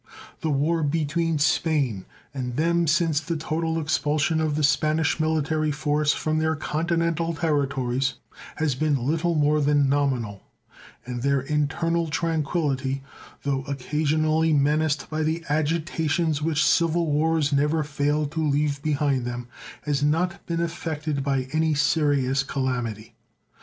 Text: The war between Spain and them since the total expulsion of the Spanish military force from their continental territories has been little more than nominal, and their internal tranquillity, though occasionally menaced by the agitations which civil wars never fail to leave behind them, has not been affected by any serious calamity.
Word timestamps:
The 0.39 0.49
war 0.49 0.81
between 0.81 1.37
Spain 1.37 2.07
and 2.33 2.55
them 2.55 2.87
since 2.87 3.19
the 3.19 3.37
total 3.37 3.79
expulsion 3.79 4.41
of 4.41 4.55
the 4.55 4.63
Spanish 4.63 5.19
military 5.19 5.69
force 5.69 6.11
from 6.11 6.39
their 6.39 6.55
continental 6.55 7.35
territories 7.35 8.15
has 8.55 8.73
been 8.73 9.05
little 9.05 9.35
more 9.35 9.61
than 9.61 9.87
nominal, 9.89 10.41
and 11.05 11.21
their 11.21 11.41
internal 11.41 12.07
tranquillity, 12.07 13.03
though 13.43 13.61
occasionally 13.65 14.53
menaced 14.53 15.07
by 15.07 15.21
the 15.21 15.45
agitations 15.49 16.41
which 16.41 16.65
civil 16.65 17.05
wars 17.05 17.53
never 17.53 17.83
fail 17.83 18.25
to 18.25 18.43
leave 18.43 18.81
behind 18.81 19.23
them, 19.23 19.49
has 19.83 20.01
not 20.01 20.43
been 20.47 20.61
affected 20.61 21.23
by 21.23 21.47
any 21.53 21.75
serious 21.75 22.41
calamity. 22.41 23.13